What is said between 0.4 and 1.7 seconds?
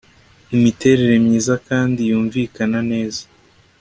Imiterere myiza